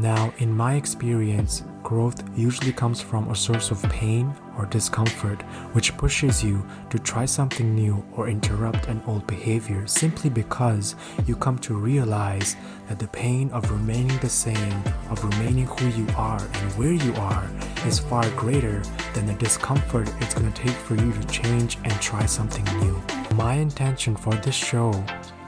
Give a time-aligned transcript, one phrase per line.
[0.00, 5.42] Now, in my experience, growth usually comes from a source of pain or discomfort,
[5.74, 11.36] which pushes you to try something new or interrupt an old behavior simply because you
[11.36, 12.56] come to realize
[12.88, 17.14] that the pain of remaining the same, of remaining who you are and where you
[17.16, 17.46] are,
[17.84, 18.82] is far greater
[19.12, 23.02] than the discomfort it's going to take for you to change and try something new.
[23.34, 24.92] My intention for this show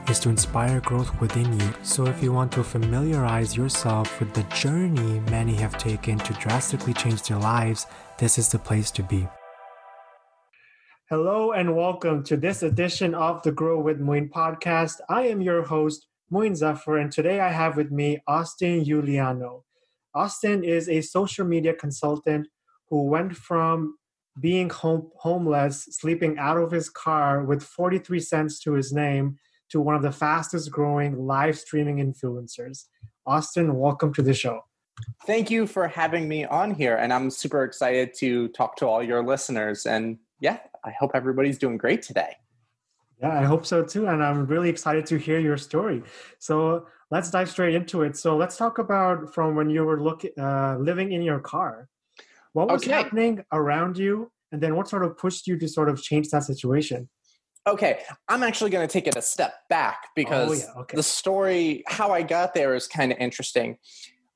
[0.09, 1.73] is to inspire growth within you.
[1.81, 6.93] So, if you want to familiarize yourself with the journey many have taken to drastically
[6.93, 7.85] change their lives,
[8.17, 9.27] this is the place to be.
[11.09, 14.95] Hello, and welcome to this edition of the Grow with Moin podcast.
[15.09, 19.63] I am your host, Moin Zafar, and today I have with me Austin Juliano.
[20.15, 22.47] Austin is a social media consultant
[22.89, 23.95] who went from
[24.39, 29.37] being home, homeless, sleeping out of his car with 43 cents to his name,
[29.73, 32.85] to one of the fastest growing live streaming influencers.
[33.25, 34.61] Austin, welcome to the show.
[35.25, 36.95] Thank you for having me on here.
[36.95, 39.87] And I'm super excited to talk to all your listeners.
[39.87, 42.35] And yeah, I hope everybody's doing great today.
[43.19, 44.05] Yeah, I hope so too.
[44.05, 46.03] And I'm really excited to hear your story.
[46.37, 48.15] So let's dive straight into it.
[48.15, 51.89] So let's talk about from when you were looking, uh, living in your car.
[52.51, 52.91] What was okay.
[52.91, 54.31] happening around you?
[54.51, 57.09] And then what sort of pushed you to sort of change that situation?
[57.65, 60.81] Okay, I'm actually going to take it a step back because oh, yeah.
[60.81, 60.97] okay.
[60.97, 63.77] the story, how I got there, is kind of interesting.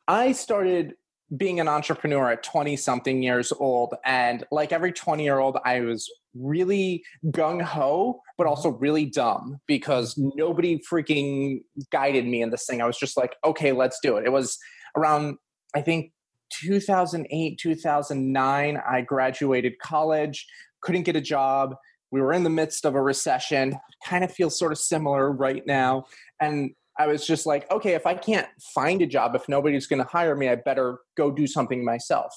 [0.08, 0.94] I started
[1.36, 5.81] being an entrepreneur at 20 something years old, and like every 20 year old, I
[5.81, 8.50] was really gung ho, but mm-hmm.
[8.50, 11.59] also really dumb because nobody freaking
[11.92, 12.81] guided me in this thing.
[12.81, 14.25] I was just like, okay, let's do it.
[14.25, 14.58] It was
[14.95, 15.36] around,
[15.75, 16.14] I think,
[16.61, 18.78] 2008, 2009.
[18.89, 20.48] I graduated college,
[20.80, 21.75] couldn't get a job
[22.11, 25.66] we were in the midst of a recession kind of feels sort of similar right
[25.66, 26.05] now.
[26.39, 30.02] And i was just like okay if i can't find a job if nobody's going
[30.02, 32.36] to hire me i better go do something myself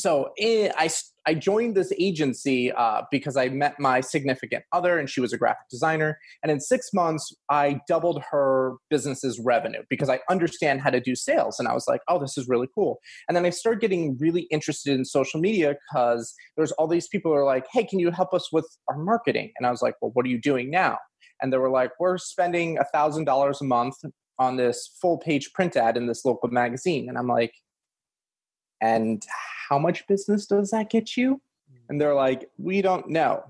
[0.00, 0.90] so eh, I,
[1.26, 5.38] I joined this agency uh, because I met my significant other and she was a
[5.38, 6.18] graphic designer.
[6.42, 11.14] And in six months, I doubled her business's revenue because I understand how to do
[11.14, 11.58] sales.
[11.58, 12.98] And I was like, oh, this is really cool.
[13.28, 17.30] And then I started getting really interested in social media because there's all these people
[17.30, 19.52] who are like, hey, can you help us with our marketing?
[19.58, 20.98] And I was like, well, what are you doing now?
[21.40, 23.96] And they were like, we're spending a $1,000 a month
[24.38, 27.08] on this full page print ad in this local magazine.
[27.08, 27.52] And I'm like,
[28.80, 29.22] and
[29.68, 31.34] how much business does that get you?
[31.70, 31.78] Mm.
[31.88, 33.44] And they're like, we don't know.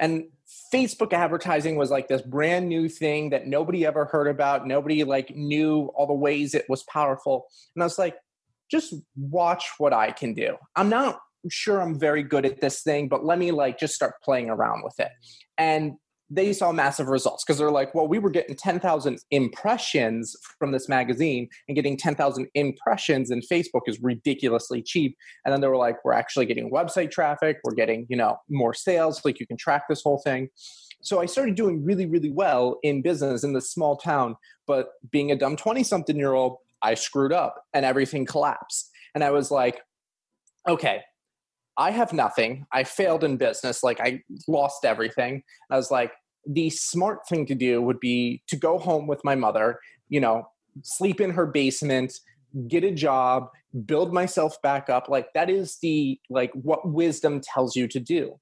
[0.00, 0.28] And
[0.72, 4.66] Facebook advertising was like this brand new thing that nobody ever heard about.
[4.66, 7.46] Nobody like knew all the ways it was powerful.
[7.74, 8.16] And I was like,
[8.70, 10.56] just watch what I can do.
[10.74, 14.14] I'm not sure I'm very good at this thing, but let me like just start
[14.22, 15.08] playing around with it.
[15.08, 15.10] Mm.
[15.58, 15.92] And
[16.28, 20.88] they saw massive results because they're like, well, we were getting 10,000 impressions from this
[20.88, 25.16] magazine and getting 10,000 impressions in Facebook is ridiculously cheap.
[25.44, 28.74] And then they were like, we're actually getting website traffic, we're getting, you know, more
[28.74, 30.48] sales, like you can track this whole thing.
[31.02, 34.36] So I started doing really, really well in business in this small town.
[34.66, 38.90] But being a dumb 20 something year old, I screwed up and everything collapsed.
[39.14, 39.80] And I was like,
[40.68, 41.02] okay,
[41.78, 42.66] I have nothing.
[42.72, 43.82] I failed in business.
[43.82, 45.42] Like I lost everything.
[45.70, 46.12] I was like,
[46.46, 50.48] the smart thing to do would be to go home with my mother, you know,
[50.82, 52.12] sleep in her basement,
[52.68, 53.48] get a job,
[53.84, 55.08] build myself back up.
[55.08, 58.38] Like that is the like what wisdom tells you to do.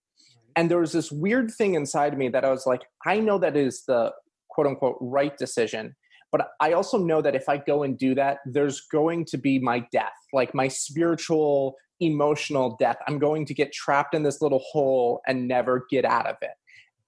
[0.56, 3.56] And there was this weird thing inside me that I was like, I know that
[3.56, 4.12] is the
[4.48, 5.96] quote unquote right decision.
[6.34, 9.60] But I also know that if I go and do that, there's going to be
[9.60, 12.96] my death, like my spiritual emotional death.
[13.06, 16.50] I'm going to get trapped in this little hole and never get out of it.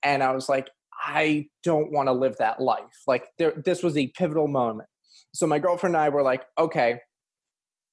[0.04, 0.70] And I was like,
[1.04, 3.03] I don't want to live that life.
[3.09, 4.88] Like there, this was a pivotal moment.
[5.34, 7.00] So my girlfriend and I were like, okay,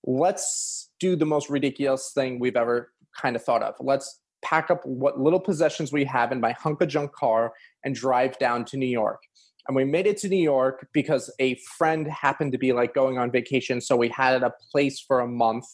[0.05, 3.73] let's do the most ridiculous thing we've ever kind of thought of.
[3.79, 7.95] Let's pack up what little possessions we have in my hunk of junk car and
[7.95, 9.23] drive down to New York
[9.67, 13.17] and we made it to New York because a friend happened to be like going
[13.17, 13.79] on vacation.
[13.79, 15.65] So we had a place for a month.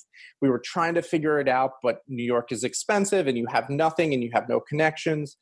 [0.41, 3.69] We were trying to figure it out, but New York is expensive and you have
[3.69, 5.37] nothing and you have no connections.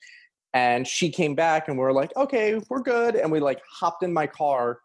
[0.53, 3.15] And she came back and we are like, okay, we're good.
[3.15, 4.79] And we like hopped in my car.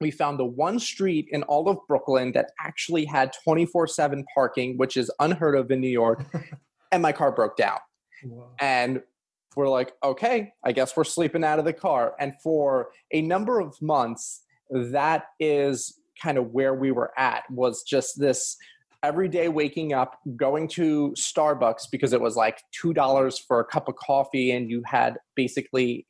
[0.00, 4.76] We found the one street in all of Brooklyn that actually had 24 7 parking,
[4.78, 6.24] which is unheard of in New York.
[6.92, 7.78] and my car broke down.
[8.24, 8.48] Wow.
[8.60, 9.02] And
[9.56, 12.14] we're like, okay, I guess we're sleeping out of the car.
[12.18, 17.82] And for a number of months, that is kind of where we were at was
[17.82, 18.56] just this
[19.02, 23.88] every day waking up, going to Starbucks because it was like $2 for a cup
[23.88, 26.06] of coffee and you had basically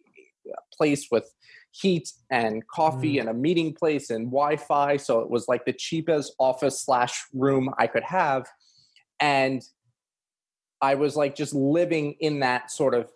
[0.46, 1.32] a place with
[1.72, 3.20] heat and coffee mm.
[3.20, 4.96] and a meeting place and Wi-Fi.
[4.96, 8.46] So it was like the cheapest office slash room I could have.
[9.20, 9.62] And
[10.82, 13.10] I was like just living in that sort of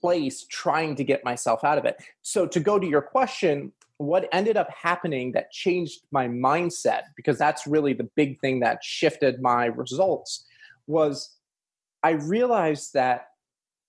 [0.00, 1.96] place trying to get myself out of it.
[2.22, 7.38] So to go to your question, what ended up happening that changed my mindset because
[7.38, 10.44] that's really the big thing that shifted my results
[10.86, 11.36] was
[12.02, 13.28] I realized that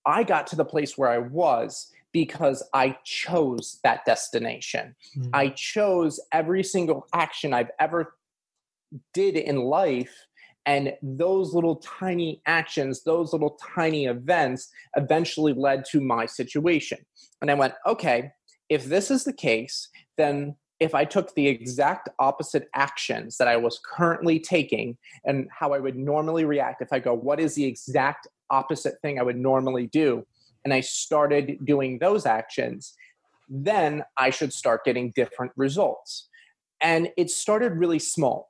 [0.06, 4.96] I got to the place where I was because I chose that destination.
[5.18, 5.30] Mm-hmm.
[5.34, 8.16] I chose every single action I've ever
[9.14, 10.27] did in life
[10.68, 17.00] and those little tiny actions, those little tiny events eventually led to my situation.
[17.42, 18.34] And I went, okay,
[18.68, 19.88] if this is the case,
[20.18, 25.74] then if I took the exact opposite actions that I was currently taking and how
[25.74, 29.38] I would normally react, if I go, what is the exact opposite thing I would
[29.38, 30.28] normally do?
[30.66, 32.94] And I started doing those actions,
[33.48, 36.28] then I should start getting different results.
[36.82, 38.50] And it started really small.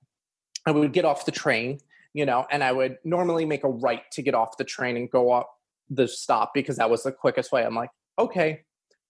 [0.65, 1.79] I would get off the train,
[2.17, 5.07] you know, and I would normally make a right to get off the train and
[5.07, 5.51] go up
[5.87, 7.63] the stop because that was the quickest way.
[7.63, 8.61] I'm like, okay,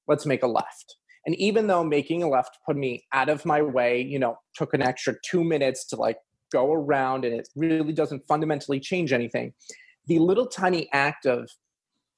[0.09, 0.97] let's make a left.
[1.25, 4.73] And even though making a left put me out of my way, you know, took
[4.73, 6.17] an extra two minutes to like
[6.51, 9.53] go around and it really doesn't fundamentally change anything,
[10.07, 11.49] the little tiny act of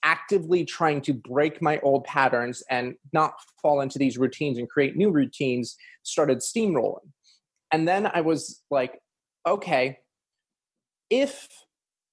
[0.02, 4.96] actively trying to break my old patterns and not fall into these routines and create
[4.96, 7.12] new routines started steamrolling.
[7.72, 9.00] And then I was like,
[9.46, 10.00] okay,
[11.10, 11.48] if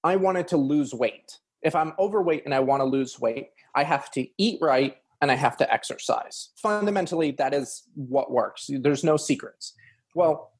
[0.04, 3.84] I wanted to lose weight, if I'm overweight and I want to lose weight, I
[3.84, 6.50] have to eat right and I have to exercise.
[6.56, 8.68] Fundamentally, that is what works.
[8.68, 9.74] There's no secrets.
[10.14, 10.52] Well,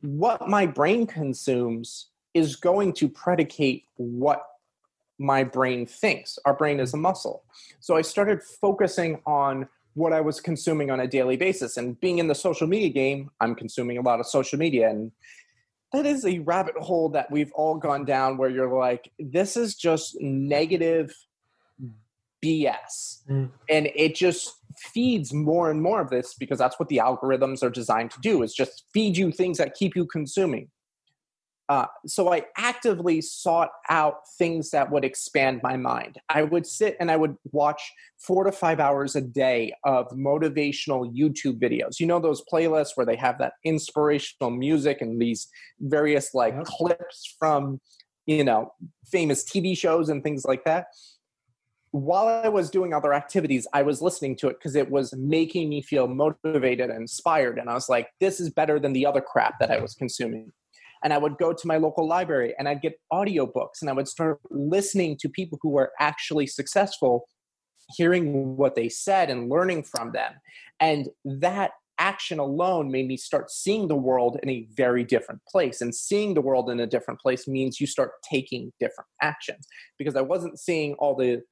[0.00, 4.42] what my brain consumes is going to predicate what
[5.18, 6.38] my brain thinks.
[6.44, 7.44] Our brain is a muscle.
[7.80, 11.76] So I started focusing on what I was consuming on a daily basis.
[11.76, 14.90] And being in the social media game, I'm consuming a lot of social media.
[14.90, 15.12] And
[15.94, 19.74] that is a rabbit hole that we've all gone down where you're like, this is
[19.76, 21.14] just negative
[22.44, 23.22] BS.
[23.28, 23.50] Mm.
[23.68, 27.70] And it just feeds more and more of this because that's what the algorithms are
[27.70, 30.68] designed to do is just feed you things that keep you consuming.
[31.68, 36.18] Uh, so I actively sought out things that would expand my mind.
[36.28, 37.80] I would sit and I would watch
[38.18, 41.98] four to five hours a day of motivational YouTube videos.
[41.98, 45.48] You know those playlists where they have that inspirational music and these
[45.80, 46.64] various like yep.
[46.64, 47.80] clips from
[48.26, 48.72] you know
[49.06, 50.86] famous TV shows and things like that
[51.94, 55.68] while I was doing other activities, I was listening to it because it was making
[55.68, 57.56] me feel motivated and inspired.
[57.56, 60.50] And I was like, this is better than the other crap that I was consuming.
[61.04, 64.08] And I would go to my local library and I'd get audiobooks and I would
[64.08, 67.28] start listening to people who were actually successful,
[67.96, 70.32] hearing what they said and learning from them.
[70.80, 75.80] And that action alone made me start seeing the world in a very different place.
[75.80, 79.66] And seeing the world in a different place means you start taking different actions
[79.98, 81.42] because I wasn't seeing all the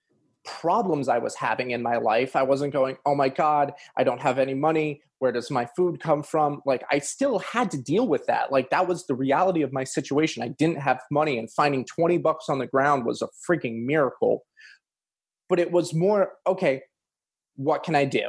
[0.44, 2.37] problems I was having in my life.
[2.37, 5.03] I wasn't going, oh my God, I don't have any money.
[5.19, 6.62] Where does my food come from?
[6.67, 8.50] Like, I still had to deal with that.
[8.50, 10.43] Like, that was the reality of my situation.
[10.43, 14.44] I didn't have money, and finding 20 bucks on the ground was a freaking miracle.
[15.49, 16.83] But it was more, okay,
[17.55, 18.29] what can I do?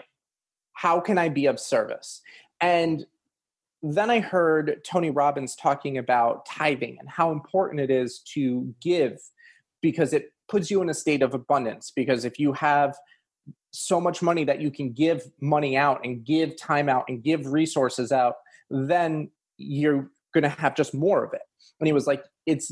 [0.73, 2.21] How can I be of service?
[2.61, 3.05] And
[3.81, 9.19] then I heard Tony Robbins talking about tithing and how important it is to give
[9.81, 12.95] because it puts you in a state of abundance because if you have
[13.71, 17.51] so much money that you can give money out and give time out and give
[17.51, 18.35] resources out
[18.69, 21.41] then you're going to have just more of it.
[21.79, 22.71] And he was like it's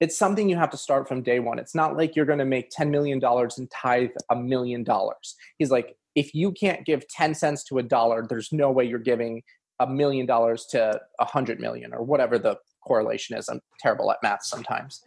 [0.00, 1.60] it's something you have to start from day one.
[1.60, 5.36] It's not like you're going to make 10 million dollars and tithe a million dollars.
[5.58, 8.98] He's like if you can't give 10 cents to a dollar there's no way you're
[8.98, 9.44] giving
[9.78, 13.48] a million dollars to a hundred million or whatever the correlation is.
[13.48, 15.00] I'm terrible at math sometimes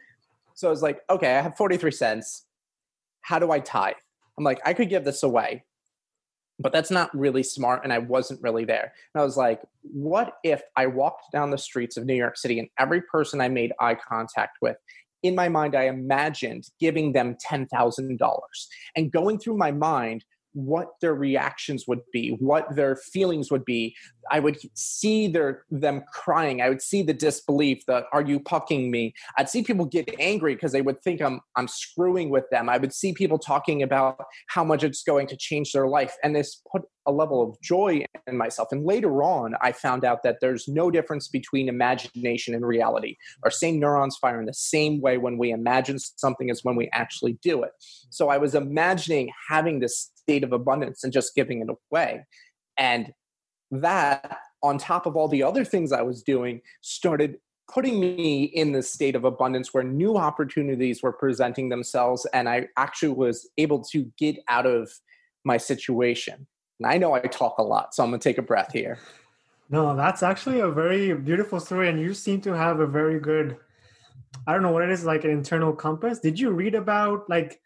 [0.58, 2.48] so I was like, okay, I have 43 cents.
[3.22, 3.94] How do I tithe?
[4.40, 5.64] I'm like, I could give this away,
[6.60, 7.84] but that's not really smart.
[7.84, 8.92] And I wasn't really there.
[9.14, 12.58] And I was like, what if I walked down the streets of New York City
[12.58, 14.78] and every person I made eye contact with,
[15.22, 18.40] in my mind, I imagined giving them $10,000
[18.96, 20.26] and going through my mind,
[20.58, 23.96] what their reactions would be, what their feelings would be.
[24.32, 26.62] I would see their them crying.
[26.62, 30.56] I would see the disbelief, the "Are you pucking me?" I'd see people get angry
[30.56, 32.70] because they would think I'm I'm screwing with them.
[32.70, 36.36] I would see people talking about how much it's going to change their life, and
[36.36, 38.68] this put a level of joy in myself.
[38.72, 43.16] And later on, I found out that there's no difference between imagination and reality.
[43.44, 46.90] Our same neurons fire in the same way when we imagine something as when we
[46.92, 47.72] actually do it.
[48.10, 52.25] So I was imagining having this state of abundance and just giving it away.
[52.77, 53.13] And
[53.72, 57.38] that, on top of all the other things I was doing, started
[57.72, 62.67] putting me in this state of abundance where new opportunities were presenting themselves and I
[62.77, 64.89] actually was able to get out of
[65.46, 66.46] my situation.
[66.79, 69.00] And I know I talk a lot, so I'm going to take a breath here.
[69.69, 71.89] No, that's actually a very beautiful story.
[71.89, 73.57] And you seem to have a very good,
[74.46, 76.19] I don't know what it is, like an internal compass.
[76.19, 77.62] Did you read about like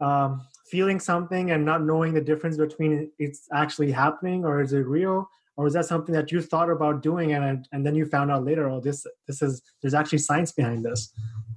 [0.00, 4.86] um, feeling something and not knowing the difference between it's actually happening or is it
[4.86, 5.28] real?
[5.56, 8.44] Or is that something that you thought about doing and and then you found out
[8.44, 11.12] later, oh, this this is there's actually science behind this?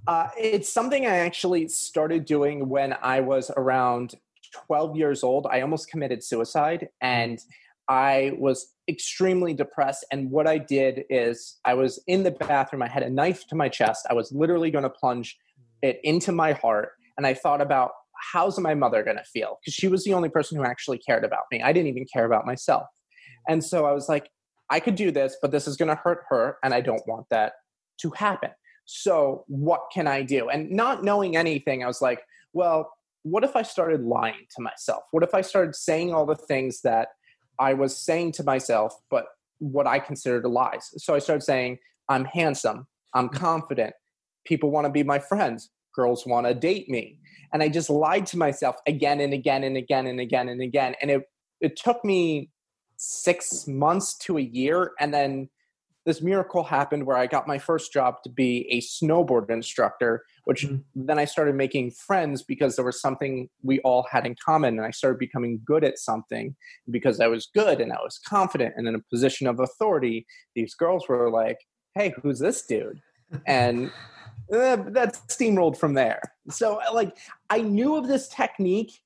[0.07, 4.15] Uh, it's something I actually started doing when I was around
[4.67, 5.47] 12 years old.
[5.51, 7.39] I almost committed suicide and
[7.87, 10.05] I was extremely depressed.
[10.11, 13.55] And what I did is I was in the bathroom, I had a knife to
[13.55, 14.05] my chest.
[14.09, 15.37] I was literally going to plunge
[15.81, 16.91] it into my heart.
[17.17, 17.91] And I thought about
[18.33, 19.59] how's my mother going to feel?
[19.61, 21.61] Because she was the only person who actually cared about me.
[21.61, 22.87] I didn't even care about myself.
[23.47, 24.29] And so I was like,
[24.69, 26.57] I could do this, but this is going to hurt her.
[26.63, 27.53] And I don't want that
[28.01, 28.51] to happen.
[28.85, 30.49] So what can I do?
[30.49, 32.21] And not knowing anything, I was like,
[32.53, 32.91] well,
[33.23, 35.03] what if I started lying to myself?
[35.11, 37.09] What if I started saying all the things that
[37.59, 39.25] I was saying to myself, but
[39.59, 40.89] what I considered lies.
[40.97, 43.37] So I started saying, I'm handsome, I'm mm-hmm.
[43.37, 43.93] confident,
[44.45, 47.17] people want to be my friends, girls want to date me.
[47.53, 50.95] And I just lied to myself again and again and again and again and again.
[51.01, 51.23] And it,
[51.61, 52.49] it took me
[52.97, 54.91] six months to a year.
[54.99, 55.49] And then
[56.05, 60.65] this miracle happened where I got my first job to be a snowboard instructor, which
[60.65, 60.77] mm-hmm.
[60.95, 64.77] then I started making friends because there was something we all had in common.
[64.77, 66.55] And I started becoming good at something
[66.89, 70.25] because I was good and I was confident and in a position of authority.
[70.55, 71.57] These girls were like,
[71.95, 73.01] hey, who's this dude?
[73.45, 73.91] And
[74.51, 76.21] uh, that steamrolled from there.
[76.49, 77.17] So, like,
[77.49, 78.99] I knew of this technique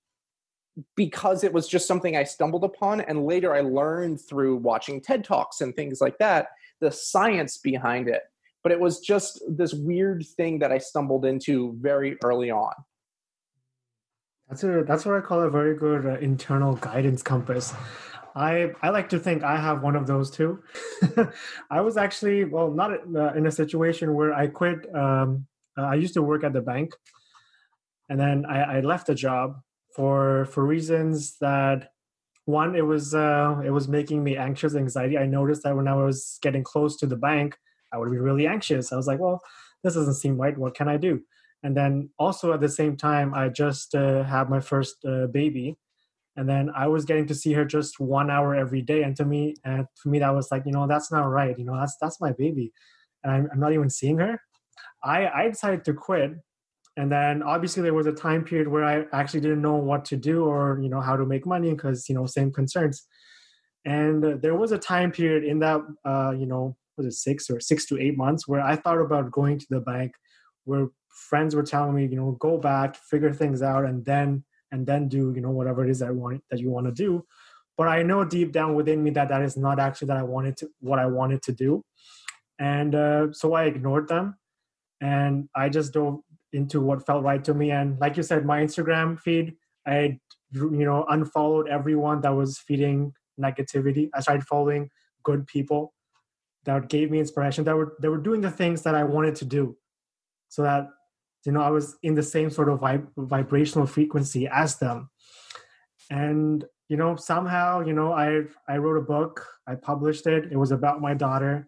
[0.96, 3.02] because it was just something I stumbled upon.
[3.02, 6.48] And later I learned through watching TED Talks and things like that
[6.80, 8.22] the science behind it.
[8.62, 12.74] But it was just this weird thing that I stumbled into very early on.
[14.50, 17.74] That's a that's what I call a very good uh, internal guidance compass.
[18.36, 20.64] I I like to think I have one of those too.
[21.70, 24.94] I was actually well not uh, in a situation where I quit.
[24.96, 25.48] Um,
[25.78, 26.94] uh, I used to work at the bank,
[28.10, 29.62] and then I, I left the job
[29.96, 31.90] for for reasons that
[32.46, 35.18] one it was uh, it was making me anxious anxiety.
[35.18, 37.58] I noticed that when i was getting close to the bank
[37.92, 38.92] i would be really anxious.
[38.92, 39.42] I was like well
[39.84, 40.58] this doesn't seem right.
[40.58, 41.22] What can i do?
[41.62, 45.78] And then also at the same time i just uh, had my first uh, baby
[46.36, 49.04] and then i was getting to see her just one hour every day.
[49.04, 51.58] And to me and for me that was like you know that's not right.
[51.58, 52.72] You know that's that's my baby.
[53.24, 54.40] And i'm, I'm not even seeing her.
[55.04, 56.32] I i decided to quit.
[56.96, 60.18] And then obviously there was a time period where i actually didn't know what to
[60.18, 63.08] do or you know how to make money because you know same concerns.
[63.86, 67.60] And there was a time period in that uh, you know was it six or
[67.60, 70.14] six to eight months where i thought about going to the bank
[70.66, 74.86] where friends were telling me you know go back figure things out and then and
[74.86, 77.26] then do you know whatever it is that I want that you want to do
[77.78, 80.56] but i know deep down within me that that is not actually that i wanted
[80.58, 81.84] to what i wanted to do
[82.60, 84.36] and uh, so i ignored them
[85.02, 86.20] and i just dove
[86.54, 87.72] into what felt right to me.
[87.72, 90.20] And like you said, my Instagram feed, I
[90.52, 94.10] you know unfollowed everyone that was feeding negativity.
[94.14, 94.90] I started following
[95.24, 95.94] good people
[96.66, 97.64] that gave me inspiration.
[97.66, 99.76] That were they were doing the things that I wanted to do,
[100.48, 100.88] so that
[101.46, 105.10] you know I was in the same sort of vib- vibrational frequency as them.
[106.10, 109.46] And you know somehow you know I I wrote a book.
[109.68, 110.52] I published it.
[110.52, 111.68] It was about my daughter,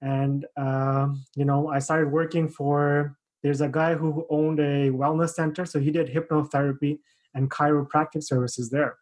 [0.00, 5.34] and uh, you know I started working for there's a guy who owned a wellness
[5.34, 7.00] center, so he did hypnotherapy
[7.34, 8.96] and chiropractic services there.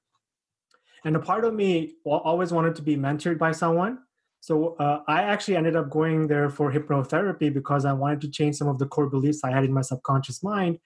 [1.04, 3.99] And a part of me always wanted to be mentored by someone.
[4.43, 8.57] So uh, I actually ended up going there for hypnotherapy because I wanted to change
[8.57, 10.81] some of the core beliefs I had in my subconscious mind.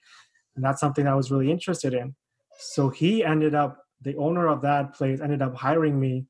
[0.55, 2.15] And that's something I was really interested in.
[2.59, 6.27] So he ended up, the owner of that place ended up hiring me.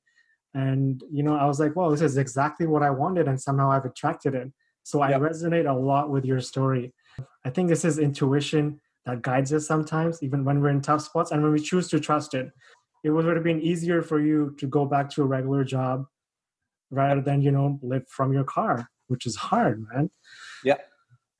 [0.54, 3.28] And, you know, I was like, well, this is exactly what I wanted.
[3.28, 4.50] And somehow I've attracted it.
[4.84, 6.94] So I resonate a lot with your story.
[7.44, 11.32] I think this is intuition that guides us sometimes, even when we're in tough spots
[11.32, 12.50] and when we choose to trust it.
[13.04, 16.06] It would have been easier for you to go back to a regular job
[16.90, 20.10] rather than, you know, live from your car, which is hard, man.
[20.64, 20.78] Yeah,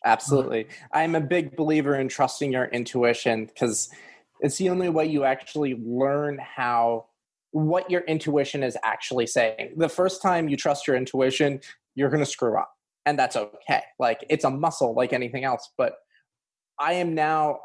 [0.06, 0.68] absolutely.
[0.94, 3.90] I'm a big believer in trusting your intuition because
[4.42, 7.06] it's the only way you actually learn how
[7.52, 9.74] what your intuition is actually saying.
[9.78, 11.62] The first time you trust your intuition,
[11.96, 12.72] you're going to screw up
[13.08, 13.82] and that's okay.
[13.98, 15.70] Like it's a muscle like anything else.
[15.78, 15.96] But
[16.78, 17.60] I am now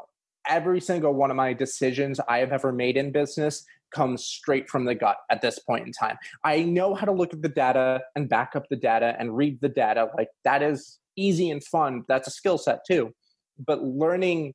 [0.47, 4.85] every single one of my decisions I have ever made in business comes straight from
[4.85, 6.17] the gut at this point in time.
[6.43, 9.59] I know how to look at the data and back up the data and read
[9.61, 10.09] the data.
[10.17, 12.03] Like that is easy and fun.
[12.07, 13.13] That's a skill set too.
[13.65, 14.53] But learning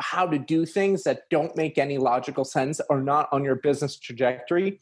[0.00, 3.98] how to do things that don't make any logical sense or not on your business
[3.98, 4.80] trajectory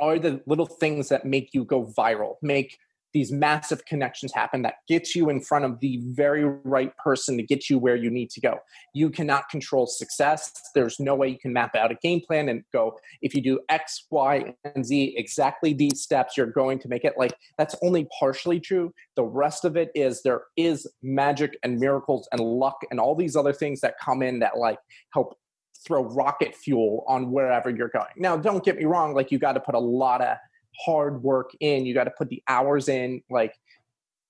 [0.00, 2.78] are the little things that make you go viral, make
[3.12, 7.42] these massive connections happen that gets you in front of the very right person to
[7.42, 8.58] get you where you need to go.
[8.94, 10.52] You cannot control success.
[10.74, 13.60] There's no way you can map out a game plan and go, if you do
[13.68, 17.14] X, Y, and Z, exactly these steps, you're going to make it.
[17.16, 18.92] Like, that's only partially true.
[19.16, 23.36] The rest of it is there is magic and miracles and luck and all these
[23.36, 24.78] other things that come in that, like,
[25.12, 25.38] help
[25.86, 28.06] throw rocket fuel on wherever you're going.
[28.16, 30.36] Now, don't get me wrong, like, you got to put a lot of
[30.84, 33.58] hard work in you got to put the hours in like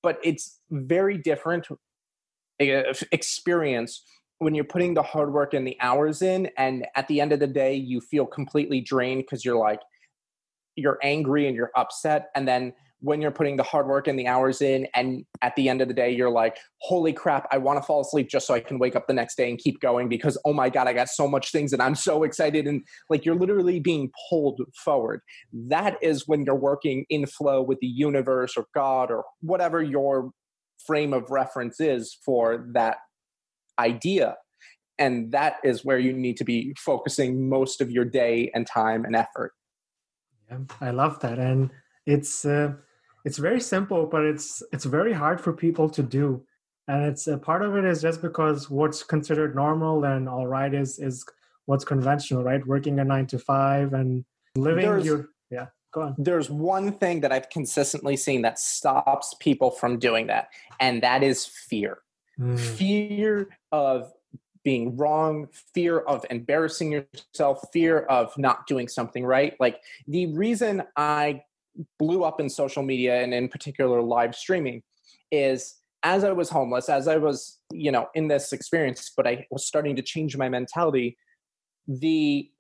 [0.02, 4.02] but it's very different uh, experience
[4.38, 7.40] when you're putting the hard work and the hours in and at the end of
[7.40, 9.80] the day you feel completely drained because you're like
[10.76, 14.26] you're angry and you're upset and then when you're putting the hard work and the
[14.26, 17.78] hours in and at the end of the day you're like holy crap i want
[17.78, 20.08] to fall asleep just so i can wake up the next day and keep going
[20.08, 23.24] because oh my god i got so much things and i'm so excited and like
[23.24, 25.20] you're literally being pulled forward.
[25.52, 30.30] That is when you're working in flow with the universe or god or whatever your
[30.86, 32.98] frame of reference is for that
[33.78, 34.36] idea.
[34.98, 39.04] And that is where you need to be focusing most of your day and time
[39.04, 39.52] and effort.
[40.50, 41.38] Yeah i love that.
[41.38, 41.70] And
[42.06, 42.72] it's uh,
[43.24, 46.44] it's very simple but it's it's very hard for people to do
[46.88, 50.74] and it's a part of it is just because what's considered normal and all right
[50.74, 51.24] is is
[51.66, 54.24] what's conventional right working a nine to five and
[54.56, 59.34] living there's, your yeah go on there's one thing that i've consistently seen that stops
[59.40, 60.48] people from doing that
[60.80, 61.98] and that is fear
[62.38, 62.58] mm.
[62.58, 64.12] fear of
[64.64, 69.54] being wrong, fear of embarrassing yourself, fear of not doing something right.
[69.58, 71.42] Like the reason I
[71.98, 74.82] blew up in social media and in particular live streaming
[75.30, 79.46] is as I was homeless, as I was, you know, in this experience, but I
[79.50, 81.16] was starting to change my mentality,
[81.86, 82.50] the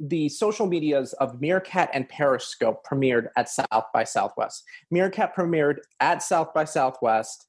[0.00, 4.64] the social medias of Meerkat and Periscope premiered at South by Southwest.
[4.90, 7.46] Meerkat premiered at South by Southwest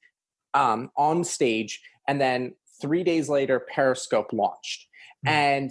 [0.54, 4.86] um, on stage, and then three days later, Periscope launched.
[5.26, 5.34] Mm-hmm.
[5.34, 5.70] And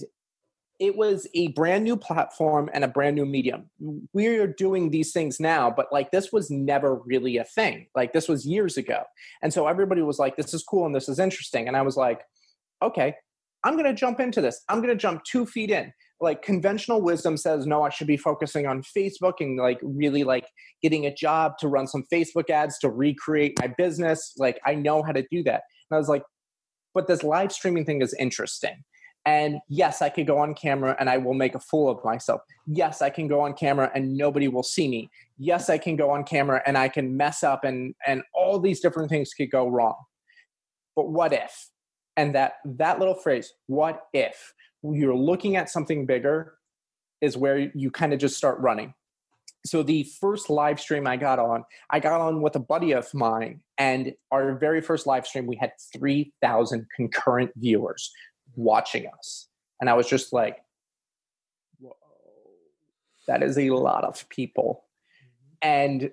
[0.80, 3.70] it was a brand new platform and a brand new medium.
[4.14, 7.88] We're doing these things now, but like this was never really a thing.
[7.96, 9.04] Like this was years ago.
[9.42, 11.68] And so everybody was like, this is cool and this is interesting.
[11.68, 12.22] And I was like,
[12.82, 13.16] okay,
[13.64, 14.62] I'm going to jump into this.
[14.68, 15.94] I'm going to jump two feet in.
[16.22, 20.48] Like conventional wisdom says, no, I should be focusing on Facebook and like really like
[20.82, 24.34] getting a job to run some Facebook ads to recreate my business.
[24.38, 25.64] Like I know how to do that.
[25.90, 26.24] And I was like,
[26.94, 28.84] but this live streaming thing is interesting.
[29.26, 32.42] And yes, I could go on camera and I will make a fool of myself.
[32.68, 35.10] Yes, I can go on camera and nobody will see me.
[35.38, 38.80] Yes, I can go on camera and I can mess up and and all these
[38.80, 39.96] different things could go wrong.
[40.96, 41.70] But what if?
[42.16, 46.54] And that that little phrase, what if you're looking at something bigger
[47.22, 48.94] is where you kind of just start running.
[49.66, 53.12] So the first live stream I got on, I got on with a buddy of
[53.16, 58.12] mine and our very first live stream we had 3000 concurrent viewers
[58.56, 59.48] watching us.
[59.80, 60.64] And I was just like,
[61.80, 61.96] whoa,
[63.28, 64.84] that is a lot of people.
[65.64, 65.70] Mm-hmm.
[65.70, 66.12] And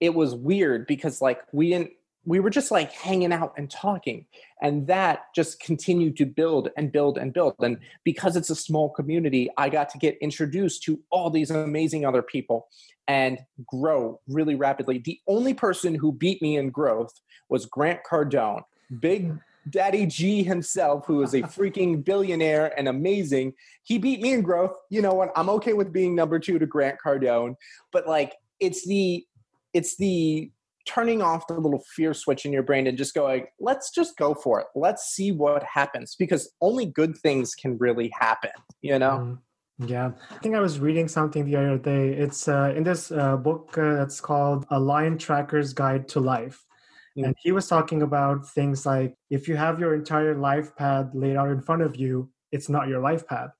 [0.00, 1.92] it was weird because like we didn't
[2.26, 4.26] we were just like hanging out and talking
[4.60, 8.90] and that just continued to build and build and build and because it's a small
[8.90, 12.68] community i got to get introduced to all these amazing other people
[13.08, 18.62] and grow really rapidly the only person who beat me in growth was grant cardone
[19.00, 19.34] big
[19.68, 24.72] Daddy G himself, who is a freaking billionaire and amazing, he beat me in growth.
[24.88, 25.30] You know what?
[25.36, 27.56] I'm okay with being number two to Grant Cardone,
[27.92, 29.24] but like it's the
[29.72, 30.50] it's the
[30.86, 34.34] turning off the little fear switch in your brain and just going, let's just go
[34.34, 34.66] for it.
[34.74, 39.38] Let's see what happens because only good things can really happen, you know?
[39.80, 40.10] Mm, yeah.
[40.30, 42.08] I think I was reading something the other day.
[42.10, 46.64] It's uh, in this uh, book uh, that's called A Lion Tracker's Guide to Life.
[47.16, 47.26] Mm.
[47.26, 51.36] And he was talking about things like if you have your entire life pad laid
[51.36, 53.50] out in front of you, it's not your life pad.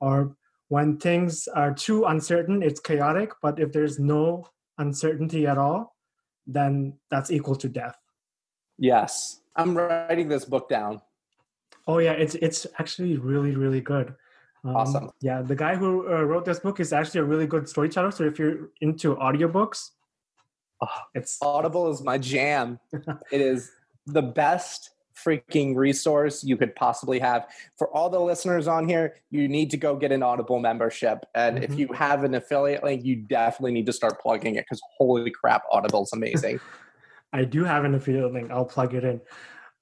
[0.00, 0.36] Or
[0.68, 3.32] when things are too uncertain, it's chaotic.
[3.42, 4.46] But if there's no
[4.78, 5.94] uncertainty at all,
[6.46, 7.96] then that's equal to death.
[8.78, 9.40] Yes.
[9.56, 11.00] I'm writing this book down.
[11.86, 14.14] Oh yeah, it's it's actually really really good.
[14.64, 15.10] Um, awesome.
[15.20, 18.10] Yeah, the guy who uh, wrote this book is actually a really good storyteller.
[18.10, 19.90] So if you're into audiobooks,
[20.80, 22.78] Oh, it's Audible is my jam.
[22.92, 23.70] it is
[24.06, 27.46] the best freaking resource you could possibly have.
[27.76, 31.24] For all the listeners on here, you need to go get an Audible membership.
[31.34, 31.72] And mm-hmm.
[31.72, 35.30] if you have an affiliate link, you definitely need to start plugging it because holy
[35.30, 36.60] crap, Audible's amazing.
[37.32, 38.50] I do have an affiliate link.
[38.50, 39.20] I'll plug it in.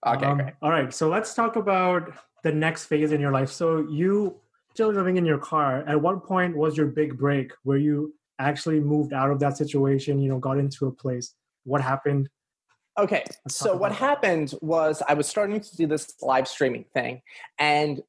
[0.07, 0.51] Okay, um.
[0.63, 0.93] All right.
[0.93, 3.51] So let's talk about the next phase in your life.
[3.51, 4.41] So you
[4.73, 5.85] still living in your car.
[5.87, 8.15] At what point was your big break where you
[8.49, 11.35] actually moved out of that situation, you know, got into a place?
[11.65, 12.29] What happened?
[12.99, 13.25] Okay.
[13.49, 13.99] So what that.
[13.99, 17.23] happened was I was starting to do this live streaming thing
[17.59, 18.03] and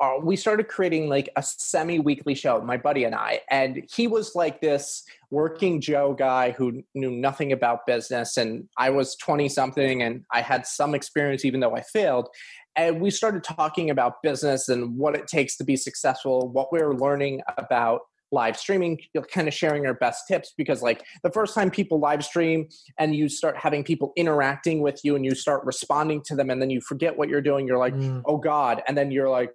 [0.00, 4.34] uh, we started creating like a semi-weekly show my buddy and i and he was
[4.34, 10.02] like this working joe guy who knew nothing about business and i was 20 something
[10.02, 12.28] and i had some experience even though i failed
[12.76, 16.80] and we started talking about business and what it takes to be successful what we
[16.80, 18.00] are learning about
[18.32, 21.70] live streaming you know, kind of sharing our best tips because like the first time
[21.70, 26.22] people live stream and you start having people interacting with you and you start responding
[26.22, 28.22] to them and then you forget what you're doing you're like mm.
[28.26, 29.52] oh god and then you're like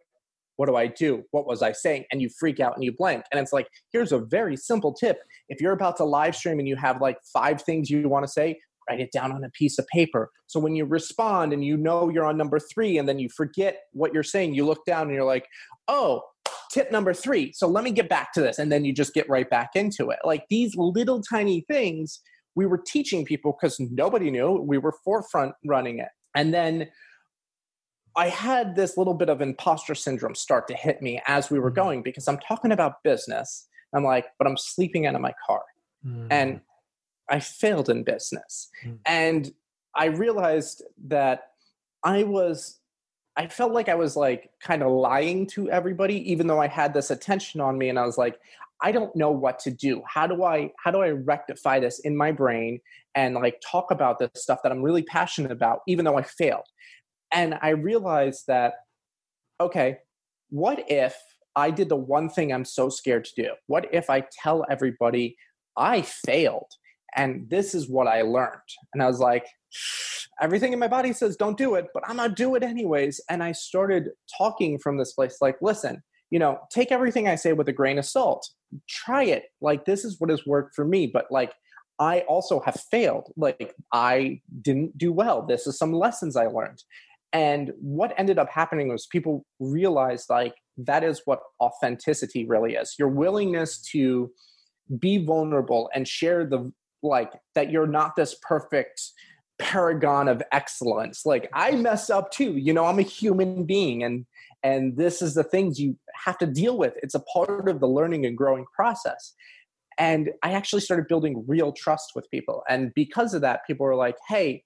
[0.57, 3.23] what do i do what was i saying and you freak out and you blank
[3.31, 6.67] and it's like here's a very simple tip if you're about to live stream and
[6.67, 8.57] you have like five things you want to say
[8.89, 10.29] write it down on a piece of paper.
[10.47, 13.81] So when you respond and you know you're on number three and then you forget
[13.93, 15.47] what you're saying, you look down and you're like,
[15.87, 16.21] oh,
[16.71, 17.51] tip number three.
[17.53, 18.59] So let me get back to this.
[18.59, 20.19] And then you just get right back into it.
[20.23, 22.21] Like these little tiny things
[22.55, 24.53] we were teaching people because nobody knew.
[24.53, 26.09] We were forefront running it.
[26.35, 26.87] And then
[28.15, 31.71] I had this little bit of imposter syndrome start to hit me as we were
[31.71, 31.75] mm.
[31.75, 33.67] going because I'm talking about business.
[33.93, 35.63] I'm like, but I'm sleeping out of my car.
[36.05, 36.27] Mm.
[36.31, 36.61] And
[37.29, 38.69] I failed in business.
[38.85, 38.99] Mm.
[39.05, 39.51] And
[39.95, 41.49] I realized that
[42.03, 42.79] I was
[43.37, 46.93] I felt like I was like kind of lying to everybody even though I had
[46.93, 48.39] this attention on me and I was like
[48.81, 50.03] I don't know what to do.
[50.07, 52.79] How do I how do I rectify this in my brain
[53.13, 56.65] and like talk about this stuff that I'm really passionate about even though I failed.
[57.33, 58.73] And I realized that
[59.59, 59.97] okay,
[60.49, 61.15] what if
[61.55, 63.49] I did the one thing I'm so scared to do?
[63.67, 65.37] What if I tell everybody
[65.77, 66.71] I failed
[67.15, 68.51] and this is what I learned.
[68.93, 69.47] And I was like,
[70.41, 73.21] everything in my body says don't do it, but I'm gonna do it anyways.
[73.29, 77.53] And I started talking from this place like, listen, you know, take everything I say
[77.53, 78.47] with a grain of salt.
[78.89, 79.43] Try it.
[79.61, 81.07] Like, this is what has worked for me.
[81.07, 81.53] But like,
[81.99, 83.31] I also have failed.
[83.37, 85.45] Like, I didn't do well.
[85.45, 86.83] This is some lessons I learned.
[87.31, 92.95] And what ended up happening was people realized like that is what authenticity really is
[92.97, 94.31] your willingness to
[94.99, 96.71] be vulnerable and share the
[97.03, 99.01] like that you're not this perfect
[99.59, 101.25] paragon of excellence.
[101.25, 104.25] Like i mess up too you know i'm a human being and
[104.63, 106.93] and this is the things you have to deal with.
[107.03, 109.33] It's a part of the learning and growing process.
[109.97, 112.63] And i actually started building real trust with people.
[112.69, 114.63] And because of that people were like hey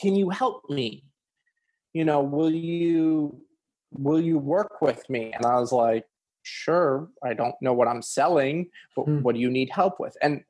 [0.00, 1.04] can you help me?
[1.92, 3.40] You know will you
[3.92, 5.32] will you work with me?
[5.32, 6.04] And i was like
[6.44, 9.20] sure i don't know what i'm selling but hmm.
[9.22, 10.16] what do you need help with?
[10.20, 10.42] And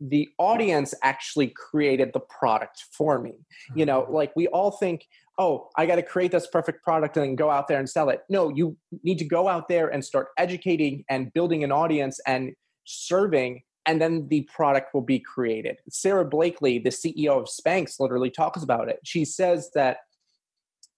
[0.00, 3.32] the audience actually created the product for me.
[3.74, 4.14] You know, mm-hmm.
[4.14, 5.06] like we all think,
[5.38, 8.08] oh, I got to create this perfect product and then go out there and sell
[8.10, 8.20] it.
[8.28, 12.52] No, you need to go out there and start educating and building an audience and
[12.84, 15.76] serving, and then the product will be created.
[15.88, 19.00] Sara Blakely, the CEO of Spanx, literally talks about it.
[19.04, 19.98] She says that.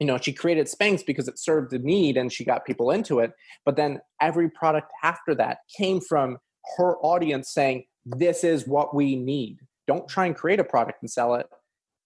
[0.00, 3.18] You know, she created Spanx because it served a need and she got people into
[3.18, 3.32] it.
[3.64, 6.38] But then every product after that came from
[6.76, 9.58] her audience saying, this is what we need.
[9.86, 11.46] Don't try and create a product and sell it.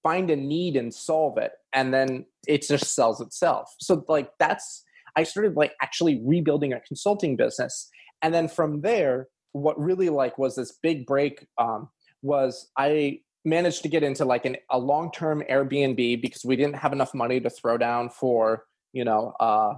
[0.03, 1.53] Find a need and solve it.
[1.73, 3.75] And then it just sells itself.
[3.79, 4.85] So like that's
[5.17, 7.89] I started like actually rebuilding a consulting business.
[8.23, 11.91] And then from there, what really like was this big break um,
[12.23, 16.93] was I managed to get into like an, a long-term Airbnb because we didn't have
[16.93, 19.75] enough money to throw down for, you know, uh,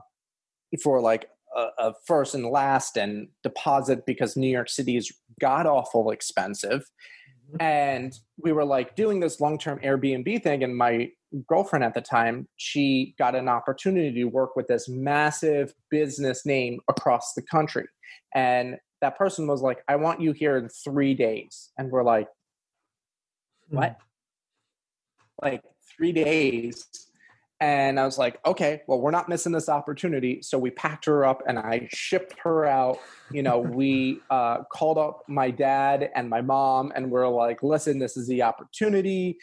[0.82, 5.66] for like a, a first and last and deposit because New York City is god
[5.66, 6.90] awful expensive.
[7.50, 7.62] Mm-hmm.
[7.62, 10.64] And we were like doing this long term Airbnb thing.
[10.64, 11.10] And my
[11.46, 16.80] girlfriend at the time, she got an opportunity to work with this massive business name
[16.88, 17.86] across the country.
[18.34, 21.70] And that person was like, I want you here in three days.
[21.76, 22.28] And we're like,
[23.68, 23.90] what?
[23.90, 23.96] Mm.
[25.42, 25.62] Like
[25.96, 26.86] three days
[27.60, 30.42] and I was like, okay, well, we're not missing this opportunity.
[30.42, 32.98] So we packed her up and I shipped her out.
[33.30, 37.98] You know, we uh, called up my dad and my mom and we're like, listen,
[37.98, 39.38] this is the opportunity.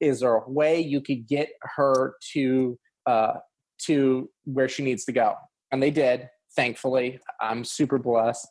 [0.00, 3.34] Is there a way you could get her to uh,
[3.82, 5.36] to where she needs to go?
[5.70, 7.20] And they did, thankfully.
[7.40, 8.46] I'm super blessed.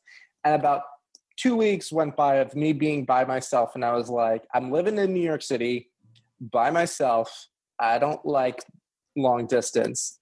[0.46, 0.84] And about
[1.38, 4.98] two weeks went by of me being by myself, and I was like, I'm living
[4.98, 5.92] in New York City
[6.40, 7.48] by myself.
[7.80, 8.64] I don't like
[9.16, 10.18] long distance.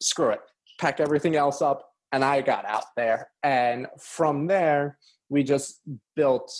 [0.00, 0.40] Screw it.
[0.80, 3.28] Packed everything else up and I got out there.
[3.42, 5.80] And from there, we just
[6.14, 6.52] built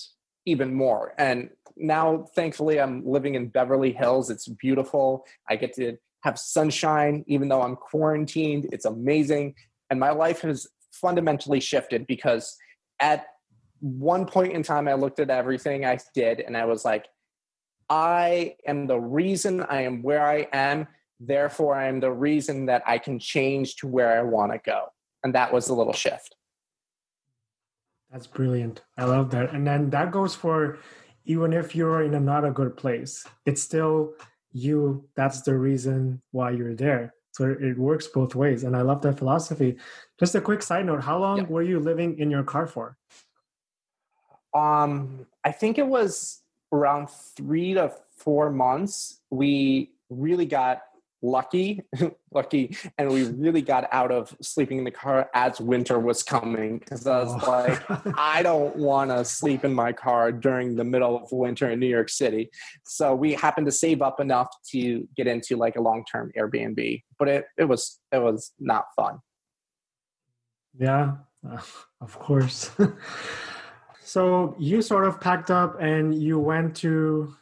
[0.46, 1.14] even more.
[1.16, 4.30] And now, thankfully, I'm living in Beverly Hills.
[4.30, 5.24] It's beautiful.
[5.48, 8.68] I get to have sunshine, even though I'm quarantined.
[8.72, 9.54] It's amazing.
[9.90, 12.56] And my life has fundamentally shifted because
[13.00, 13.26] at
[13.80, 17.06] one point in time, I looked at everything I did and I was like,
[17.88, 20.88] I am the reason I am where I am.
[21.20, 24.86] Therefore, I am the reason that I can change to where I want to go.
[25.22, 26.36] And that was a little shift.
[28.10, 28.82] That's brilliant.
[28.96, 29.52] I love that.
[29.52, 30.78] And then that goes for
[31.24, 34.14] even if you're in a not a good place, it's still
[34.52, 35.08] you.
[35.16, 37.14] That's the reason why you're there.
[37.32, 38.62] So it works both ways.
[38.62, 39.76] And I love that philosophy.
[40.20, 42.96] Just a quick side note how long were you living in your car for?
[44.54, 49.20] Um, I think it was around three to four months.
[49.30, 50.82] We really got
[51.24, 51.82] lucky,
[52.32, 56.78] lucky, and we really got out of sleeping in the car as winter was coming
[56.78, 57.50] because I was oh.
[57.50, 57.82] like,
[58.18, 61.88] I don't want to sleep in my car during the middle of winter in New
[61.88, 62.50] York City.
[62.84, 67.02] So we happened to save up enough to get into like a long term Airbnb,
[67.18, 69.18] but it it was it was not fun.
[70.78, 71.16] Yeah,
[71.48, 71.60] uh,
[72.00, 72.70] of course.
[74.02, 77.34] so you sort of packed up and you went to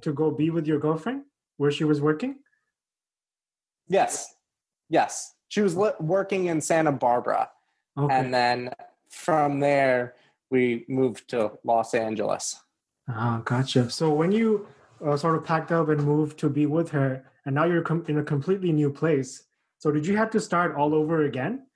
[0.00, 1.22] to go be with your girlfriend
[1.56, 2.36] where she was working
[3.88, 4.34] Yes,
[4.88, 5.34] yes.
[5.48, 7.50] She was li- working in Santa Barbara,
[7.98, 8.14] okay.
[8.14, 8.70] and then
[9.10, 10.14] from there
[10.50, 12.60] we moved to Los Angeles.
[13.08, 13.90] Ah, gotcha.
[13.90, 14.66] So when you
[15.04, 18.04] uh, sort of packed up and moved to be with her, and now you're com-
[18.08, 19.44] in a completely new place.
[19.78, 21.66] So did you have to start all over again?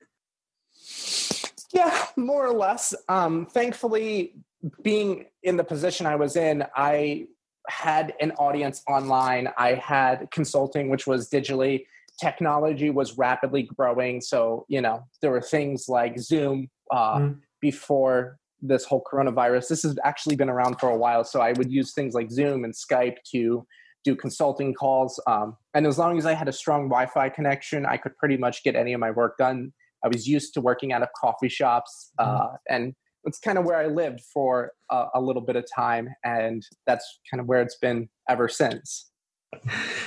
[1.72, 2.94] Yeah, more or less.
[3.08, 4.34] Um, thankfully,
[4.82, 7.26] being in the position I was in, I
[7.68, 9.50] had an audience online.
[9.58, 11.84] I had consulting, which was digitally
[12.20, 14.20] technology was rapidly growing.
[14.20, 17.38] So, you know, there were things like Zoom uh, mm.
[17.60, 19.68] before this whole coronavirus.
[19.68, 21.24] This has actually been around for a while.
[21.24, 23.64] So I would use things like Zoom and Skype to
[24.04, 25.20] do consulting calls.
[25.26, 28.36] Um, and as long as I had a strong Wi Fi connection, I could pretty
[28.36, 29.72] much get any of my work done.
[30.04, 32.12] I was used to working out of coffee shops.
[32.18, 32.56] Uh, mm.
[32.68, 36.08] And it's kind of where I lived for a, a little bit of time.
[36.24, 39.10] And that's kind of where it's been ever since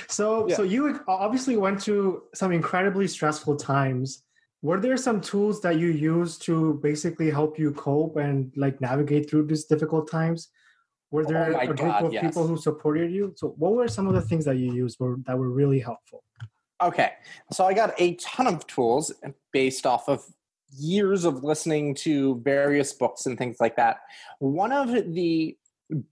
[0.08, 0.56] so yeah.
[0.56, 4.22] so you obviously went through some incredibly stressful times.
[4.62, 9.28] Were there some tools that you used to basically help you cope and like navigate
[9.28, 10.48] through these difficult times?
[11.10, 12.24] Were there oh a group God, of yes.
[12.24, 13.34] people who supported you?
[13.36, 16.22] So what were some of the things that you used were, that were really helpful?
[16.80, 17.12] Okay.
[17.52, 19.12] So i got a ton of tools
[19.52, 20.24] based off of
[20.74, 23.98] years of listening to various books and things like that.
[24.38, 25.56] One of the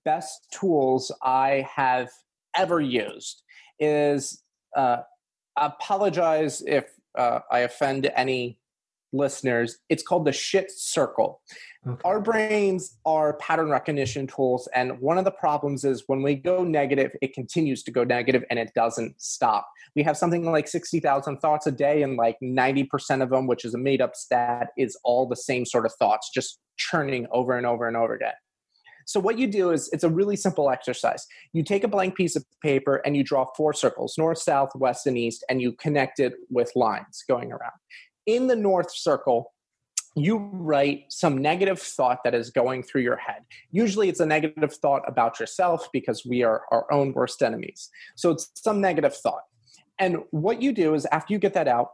[0.05, 2.11] best tools i have
[2.57, 3.43] ever used
[3.79, 4.43] is
[4.77, 4.99] uh,
[5.57, 8.59] apologize if uh, I offend any
[9.13, 9.79] listeners.
[9.89, 11.41] It's called the shit circle.
[11.87, 12.01] Okay.
[12.05, 16.63] Our brains are pattern recognition tools, and one of the problems is when we go
[16.63, 19.67] negative, it continues to go negative and it doesn't stop.
[19.97, 23.75] We have something like 60,000 thoughts a day, and like 90% of them, which is
[23.75, 27.67] a made up stat, is all the same sort of thoughts, just churning over and
[27.67, 28.35] over and over again.
[29.11, 31.27] So what you do is it's a really simple exercise.
[31.53, 35.05] You take a blank piece of paper and you draw four circles, north, south, west,
[35.09, 37.73] and east, and you connect it with lines going around.
[38.27, 39.53] In the north circle,
[40.14, 43.42] you write some negative thought that is going through your head.
[43.73, 47.90] Usually it's a negative thought about yourself because we are our own worst enemies.
[48.14, 49.42] So it's some negative thought.
[49.99, 51.90] And what you do is after you get that out,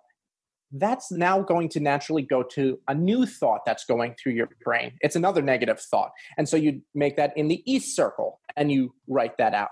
[0.72, 4.92] that's now going to naturally go to a new thought that's going through your brain.
[5.00, 6.10] It's another negative thought.
[6.36, 9.70] And so you make that in the east circle and you write that out.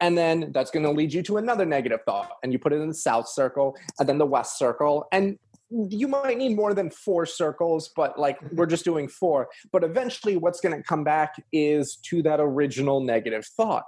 [0.00, 2.80] And then that's going to lead you to another negative thought and you put it
[2.80, 5.06] in the south circle and then the west circle.
[5.10, 5.38] And
[5.70, 9.48] you might need more than four circles, but like we're just doing four.
[9.72, 13.84] But eventually, what's going to come back is to that original negative thought.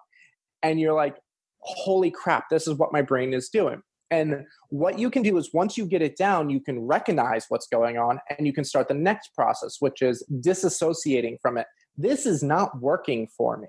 [0.63, 1.17] And you're like,
[1.61, 3.83] holy crap, this is what my brain is doing.
[4.11, 7.67] And what you can do is once you get it down, you can recognize what's
[7.67, 11.67] going on and you can start the next process, which is disassociating from it.
[11.97, 13.69] This is not working for me.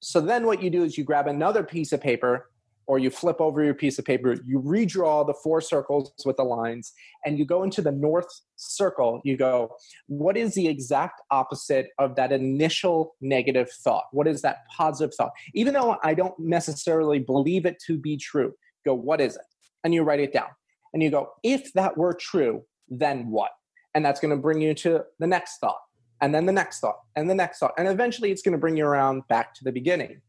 [0.00, 2.50] So then what you do is you grab another piece of paper
[2.88, 6.42] or you flip over your piece of paper, you redraw the four circles with the
[6.42, 9.20] lines, and you go into the north circle.
[9.24, 14.04] You go, what is the exact opposite of that initial negative thought?
[14.12, 15.32] What is that positive thought?
[15.54, 18.54] Even though I don't necessarily believe it to be true,
[18.86, 19.42] go, what is it?
[19.84, 20.48] And you write it down.
[20.92, 23.50] And you go, if that were true, then what?
[23.94, 25.80] And that's going to bring you to the next thought,
[26.20, 27.72] and then the next thought, and the next thought.
[27.78, 30.20] And eventually it's going to bring you around back to the beginning.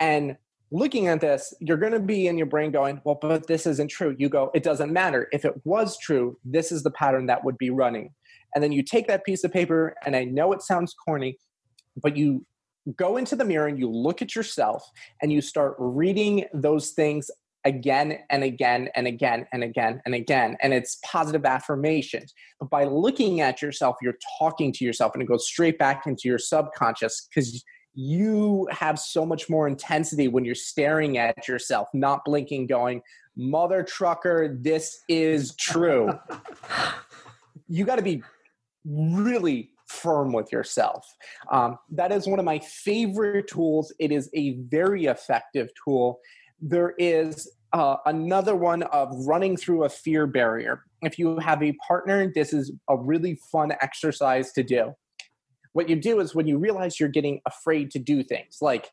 [0.00, 0.36] And
[0.70, 3.88] looking at this, you're going to be in your brain going, well, but this isn't
[3.88, 4.14] true.
[4.18, 5.28] You go, it doesn't matter.
[5.32, 8.12] If it was true, this is the pattern that would be running.
[8.54, 11.38] And then you take that piece of paper, and I know it sounds corny,
[12.00, 12.44] but you
[12.96, 14.88] go into the mirror and you look at yourself
[15.20, 17.30] and you start reading those things
[17.66, 20.56] again and again and again and again and again.
[20.62, 22.32] And it's positive affirmations.
[22.60, 26.28] But by looking at yourself, you're talking to yourself and it goes straight back into
[26.28, 27.62] your subconscious because
[27.94, 33.02] you have so much more intensity when you're staring at yourself, not blinking, going,
[33.36, 36.10] Mother trucker, this is true.
[37.68, 38.22] you got to be
[38.86, 41.06] really firm with yourself.
[41.50, 43.92] Um, that is one of my favorite tools.
[43.98, 46.20] It is a very effective tool.
[46.60, 50.82] There is uh, another one of running through a fear barrier.
[51.02, 54.94] If you have a partner, this is a really fun exercise to do.
[55.72, 58.90] What you do is when you realize you're getting afraid to do things, like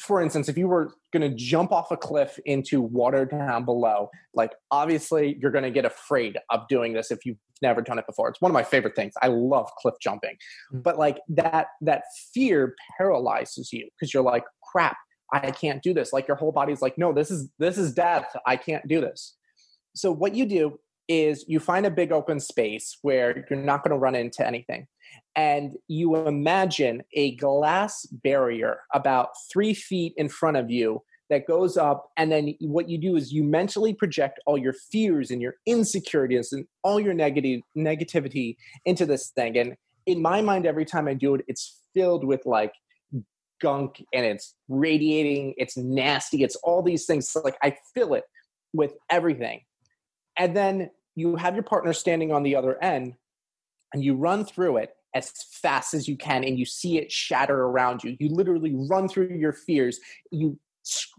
[0.00, 4.10] for instance, if you were going to jump off a cliff into water down below,
[4.34, 8.06] like obviously you're going to get afraid of doing this if you've never done it
[8.06, 8.28] before.
[8.28, 9.14] It's one of my favorite things.
[9.22, 10.36] I love cliff jumping,
[10.72, 10.82] mm.
[10.82, 14.96] but like that that fear paralyzes you because you're like, crap,
[15.32, 16.12] I can't do this.
[16.12, 18.34] Like your whole body's like, no, this is this is death.
[18.46, 19.36] I can't do this.
[19.94, 23.90] So what you do is you find a big open space where you're not going
[23.90, 24.86] to run into anything
[25.36, 31.76] and you imagine a glass barrier about three feet in front of you that goes
[31.76, 35.54] up and then what you do is you mentally project all your fears and your
[35.66, 39.74] insecurities and all your negative negativity into this thing and
[40.06, 42.72] in my mind every time i do it it's filled with like
[43.64, 47.34] gunk and it's radiating it's nasty it's all these things.
[47.42, 48.24] Like i fill it
[48.74, 49.62] with everything.
[50.36, 53.14] And then you have your partner standing on the other end
[53.94, 57.62] and you run through it as fast as you can and you see it shatter
[57.62, 58.16] around you.
[58.18, 60.00] You literally run through your fears.
[60.32, 60.58] You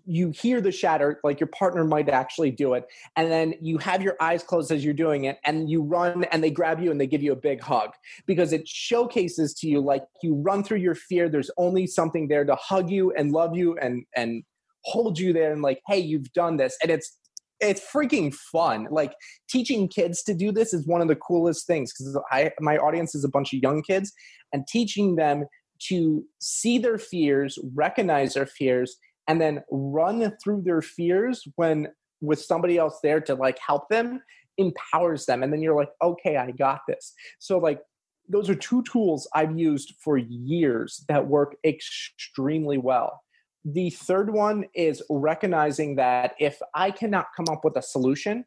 [0.06, 4.02] you hear the shatter like your partner might actually do it and then you have
[4.02, 7.02] your eyes closed as you're doing it and you run and they grab you and
[7.02, 7.90] they give you a big hug
[8.28, 12.46] because it showcases to you like you run through your fear there's only something there
[12.46, 14.44] to hug you and love you and and
[14.84, 17.18] hold you there and like hey you've done this and it's
[17.62, 18.88] it's freaking fun.
[18.92, 19.14] Like
[19.50, 23.16] teaching kids to do this is one of the coolest things because I my audience
[23.16, 24.12] is a bunch of young kids,
[24.52, 25.46] and teaching them
[25.88, 31.88] to see their fears, recognize their fears, and then run through their fears when
[32.22, 34.22] with somebody else there to like help them
[34.58, 35.44] empowers them.
[35.44, 37.14] And then you're like okay i got this.
[37.40, 37.82] So like
[38.28, 43.22] those are two tools i've used for years that work extremely well.
[43.66, 48.46] The third one is recognizing that if I cannot come up with a solution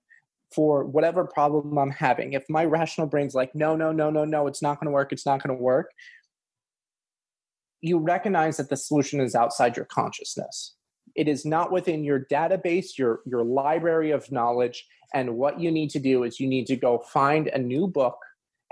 [0.54, 4.46] for whatever problem I'm having, if my rational brain's like, no, no, no, no, no,
[4.46, 5.90] it's not going to work, it's not going to work,
[7.80, 10.74] you recognize that the solution is outside your consciousness.
[11.14, 14.86] It is not within your database, your, your library of knowledge.
[15.14, 18.18] And what you need to do is you need to go find a new book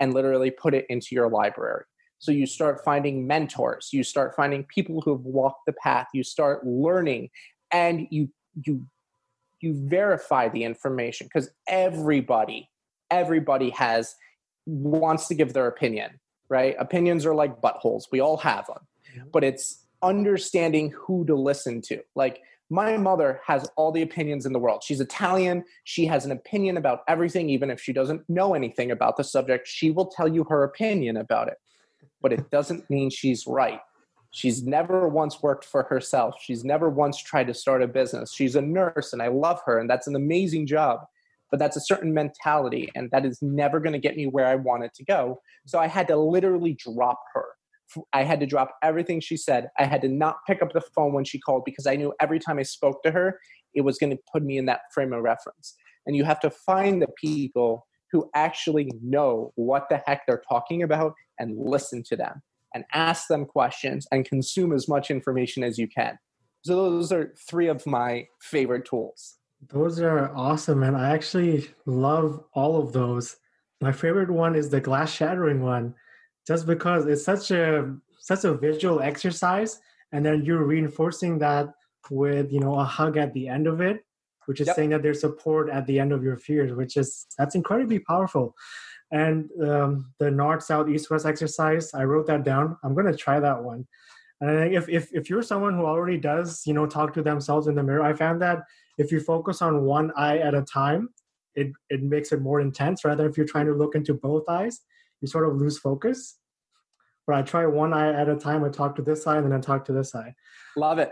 [0.01, 1.85] and literally put it into your library.
[2.19, 6.25] So you start finding mentors, you start finding people who have walked the path, you
[6.25, 7.31] start learning,
[7.71, 8.29] and you
[8.65, 8.87] you
[9.61, 12.71] you verify the information because everybody
[13.11, 14.15] everybody has
[14.67, 16.11] wants to give their opinion
[16.49, 18.79] right opinions are like buttholes we all have them.
[19.33, 24.53] But it's understanding who to listen to like my mother has all the opinions in
[24.53, 28.55] the world she's italian she has an opinion about everything even if she doesn't know
[28.55, 31.57] anything about the subject she will tell you her opinion about it
[32.23, 33.81] but it doesn't mean she's right.
[34.31, 36.35] She's never once worked for herself.
[36.41, 38.35] She's never once tried to start a business.
[38.35, 41.01] She's a nurse and I love her and that's an amazing job.
[41.51, 44.57] But that's a certain mentality and that is never going to get me where I
[44.57, 45.41] wanted to go.
[45.65, 47.45] So I had to literally drop her.
[48.13, 49.69] I had to drop everything she said.
[49.79, 52.39] I had to not pick up the phone when she called because I knew every
[52.39, 53.39] time I spoke to her,
[53.75, 55.75] it was going to put me in that frame of reference.
[56.07, 60.83] And you have to find the people who actually know what the heck they're talking
[60.83, 62.43] about and listen to them
[62.75, 66.19] and ask them questions and consume as much information as you can.
[66.65, 69.39] So those are three of my favorite tools.
[69.69, 73.37] Those are awesome, and I actually love all of those.
[73.81, 75.95] My favorite one is the glass shattering one,
[76.47, 79.81] just because it's such a such a visual exercise,
[80.13, 81.69] and then you're reinforcing that
[82.11, 84.05] with you know a hug at the end of it,
[84.47, 84.77] which is yep.
[84.77, 88.55] saying that there's support at the end of your fears, which is that's incredibly powerful.
[89.13, 92.77] And um, the north, south, east, west exercise, I wrote that down.
[92.83, 93.87] I'm going to try that one.
[94.41, 97.69] And i if, if, if you're someone who already does, you know, talk to themselves
[97.69, 98.65] in the mirror, I found that
[98.99, 101.11] if you focus on one eye at a time,
[101.55, 104.81] it, it makes it more intense rather if you're trying to look into both eyes,
[105.27, 106.39] you sort of lose focus.
[107.27, 109.53] But I try one eye at a time, I talk to this eye and then
[109.53, 110.35] I talk to this eye.
[110.77, 111.11] Love it.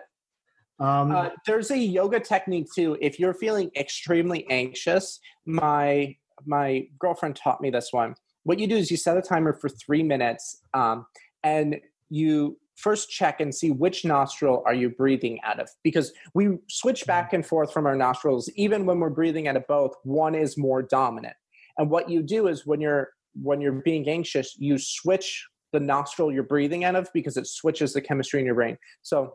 [0.79, 2.97] Um, uh, there's a yoga technique too.
[3.01, 8.15] If you're feeling extremely anxious, my my girlfriend taught me this one.
[8.43, 11.07] What you do is you set a timer for three minutes, um,
[11.43, 11.77] and
[12.11, 17.07] you first check and see which nostril are you breathing out of because we switch
[17.07, 20.59] back and forth from our nostrils even when we're breathing out of both one is
[20.59, 21.37] more dominant
[21.79, 23.11] and what you do is when you're
[23.41, 27.93] when you're being anxious you switch the nostril you're breathing out of because it switches
[27.93, 28.79] the chemistry in your brain.
[29.03, 29.35] So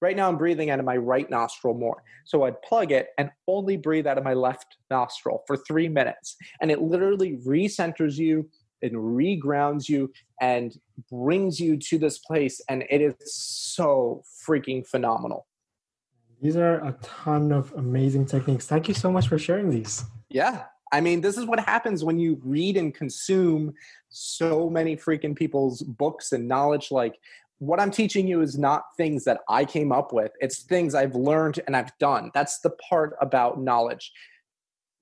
[0.00, 2.02] right now i'm breathing out of my right nostril more.
[2.24, 6.36] So i'd plug it and only breathe out of my left nostril for three minutes.
[6.60, 8.48] And it literally recenters you
[8.82, 10.10] and regrounds you
[10.40, 10.74] and
[11.10, 12.60] brings you to this place.
[12.68, 15.46] And it is so freaking phenomenal.
[16.40, 18.66] These are a ton of amazing techniques.
[18.66, 20.04] Thank you so much for sharing these.
[20.30, 23.74] Yeah i mean this is what happens when you read and consume
[24.10, 26.90] so many freaking people's books and knowledge.
[26.90, 27.18] Like
[27.58, 30.32] what i'm teaching you is not things that i came up with.
[30.40, 32.30] It's things i've learned and i've done.
[32.34, 34.12] That's the part about knowledge.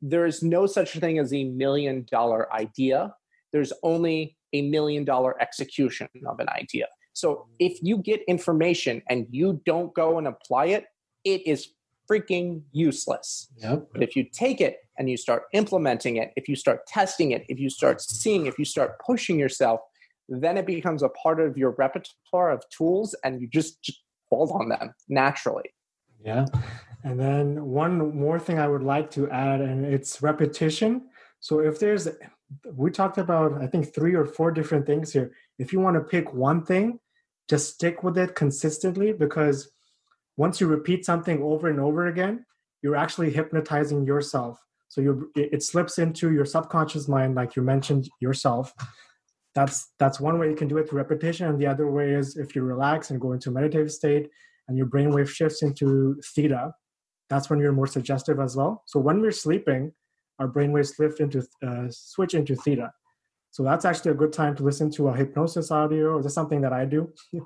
[0.01, 3.15] There is no such thing as a million dollar idea.
[3.53, 6.87] There's only a million dollar execution of an idea.
[7.15, 10.85] So if you get information and you don't go and apply it,
[11.25, 11.71] it is
[12.11, 13.49] freaking useless.
[13.59, 13.89] Yep.
[13.93, 17.45] But if you take it and you start implementing it, if you start testing it,
[17.49, 19.81] if you start seeing, if you start pushing yourself,
[20.29, 24.53] then it becomes a part of your repertoire of tools and you just, just fall
[24.53, 25.71] on them naturally.
[26.25, 26.47] Yeah.
[27.05, 31.09] And then one more thing I would like to add, and it's repetition.
[31.41, 32.09] So if there's
[32.75, 36.01] we talked about i think three or four different things here if you want to
[36.01, 36.99] pick one thing
[37.49, 39.71] just stick with it consistently because
[40.39, 42.45] once you repeat something over and over again
[42.83, 44.59] you're actually hypnotizing yourself.
[44.89, 48.73] So you it slips into your subconscious mind like you mentioned yourself.
[49.55, 51.47] That's that's one way you can do it through repetition.
[51.49, 54.31] And the other way is if you relax and go into a meditative state
[54.69, 56.73] and your brainwave shifts into theta
[57.29, 58.85] that's when you're more suggestive as well.
[58.87, 59.93] So when we're sleeping
[60.39, 62.93] our brainwaves lift into uh, switch into theta.
[63.51, 66.61] So that's actually a good time to listen to a hypnosis audio, or just something
[66.61, 67.13] that I do.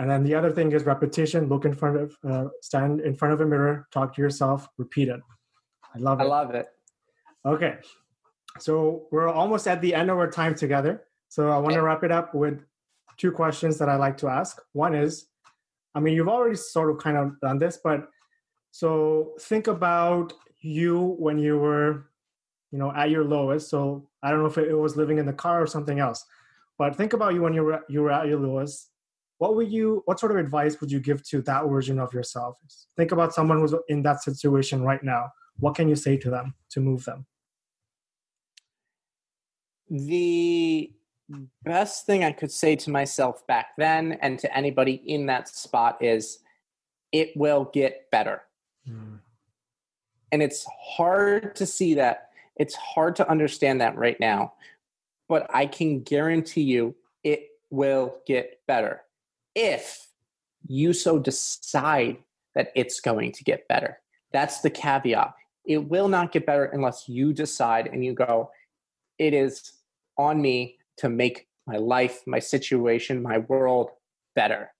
[0.00, 1.46] and then the other thing is repetition.
[1.50, 5.08] Look in front of, uh, stand in front of a mirror, talk to yourself, repeat
[5.08, 5.20] it.
[5.94, 6.22] I love it.
[6.22, 6.68] I love it.
[7.44, 7.76] Okay,
[8.58, 11.04] so we're almost at the end of our time together.
[11.28, 12.64] So I want to wrap it up with
[13.18, 14.58] two questions that I like to ask.
[14.72, 15.26] One is,
[15.94, 18.08] I mean, you've already sort of kind of done this, but
[18.70, 22.06] so think about you when you were
[22.70, 25.32] you know at your lowest so i don't know if it was living in the
[25.32, 26.24] car or something else
[26.78, 28.89] but think about you when you were you were at your lowest
[29.40, 32.56] what would you what sort of advice would you give to that version of yourself?
[32.96, 35.30] Think about someone who's in that situation right now.
[35.58, 37.26] What can you say to them to move them?
[39.88, 40.92] The
[41.62, 45.96] best thing i could say to myself back then and to anybody in that spot
[46.00, 46.40] is
[47.12, 48.42] it will get better.
[48.88, 49.20] Mm
[50.32, 50.66] and it's
[50.96, 52.30] hard to see that.
[52.56, 54.54] It's hard to understand that right now.
[55.28, 59.02] But I can guarantee you it will get better
[59.54, 60.08] if
[60.66, 62.18] you so decide
[62.54, 63.98] that it's going to get better.
[64.32, 65.34] That's the caveat.
[65.64, 68.50] It will not get better unless you decide and you go,
[69.18, 69.72] it is
[70.16, 73.90] on me to make my life, my situation, my world
[74.34, 74.72] better.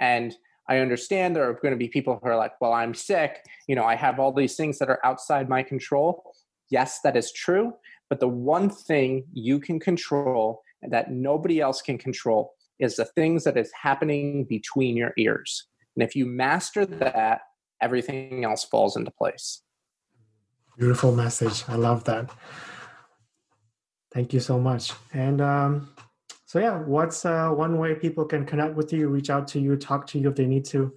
[0.00, 0.34] And
[0.68, 3.44] I understand there are going to be people who are like, well, I'm sick.
[3.68, 6.34] You know, I have all these things that are outside my control.
[6.70, 7.72] Yes, that is true.
[8.08, 13.44] But the one thing you can control that nobody else can control is the things
[13.44, 15.66] that is happening between your ears.
[15.96, 17.40] And if you master that,
[17.80, 19.62] everything else falls into place.
[20.78, 21.64] Beautiful message.
[21.68, 22.30] I love that.
[24.12, 24.92] Thank you so much.
[25.12, 25.94] And um,
[26.44, 29.76] so yeah, what's uh, one way people can connect with you, reach out to you,
[29.76, 30.92] talk to you if they need to?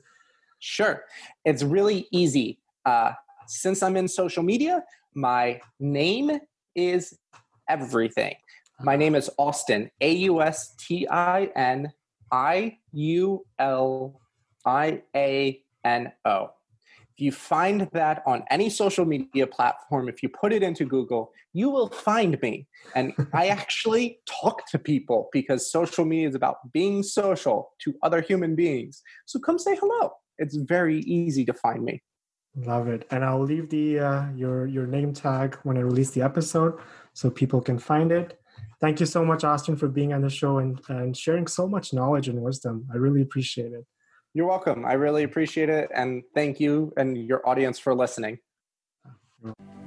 [0.59, 1.03] Sure,
[1.45, 2.59] it's really easy.
[2.85, 3.13] Uh,
[3.47, 4.83] since I'm in social media,
[5.15, 6.39] my name
[6.75, 7.17] is
[7.69, 8.35] everything.
[8.81, 11.91] My name is Austin, A U S T I N
[12.31, 14.21] I U L
[14.65, 16.51] I A N O.
[17.17, 21.33] If you find that on any social media platform, if you put it into Google,
[21.51, 22.67] you will find me.
[22.95, 28.21] And I actually talk to people because social media is about being social to other
[28.21, 29.01] human beings.
[29.25, 30.11] So come say hello.
[30.37, 32.01] It's very easy to find me.
[32.55, 33.05] Love it.
[33.11, 36.79] And I'll leave the uh, your your name tag when I release the episode
[37.13, 38.38] so people can find it.
[38.81, 41.93] Thank you so much, Austin, for being on the show and, and sharing so much
[41.93, 42.87] knowledge and wisdom.
[42.93, 43.85] I really appreciate it.
[44.33, 44.85] You're welcome.
[44.85, 45.89] I really appreciate it.
[45.93, 48.39] And thank you and your audience for listening.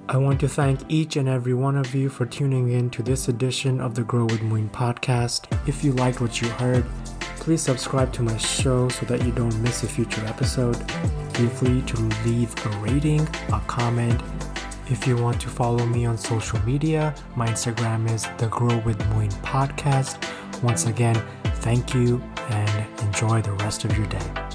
[0.09, 3.29] I want to thank each and every one of you for tuning in to this
[3.29, 5.47] edition of the Grow with Muin podcast.
[5.69, 6.85] If you liked what you heard,
[7.43, 10.77] Please subscribe to my show so that you don't miss a future episode.
[11.33, 13.21] Feel free to leave a rating,
[13.53, 14.23] a comment.
[14.89, 18.99] If you want to follow me on social media, my Instagram is the Grow with
[19.11, 20.19] Muin podcast.
[20.63, 21.15] Once again,
[21.61, 22.21] thank you
[22.51, 24.52] and enjoy the rest of your day.